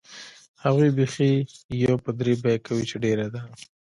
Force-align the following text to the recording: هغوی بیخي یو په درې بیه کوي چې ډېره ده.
هغوی 0.63 0.89
بیخي 0.97 1.31
یو 1.83 1.95
په 2.03 2.11
درې 2.19 2.33
بیه 2.43 2.57
کوي 2.67 2.83
چې 2.89 2.95
ډېره 3.03 3.27
ده. 3.33 3.41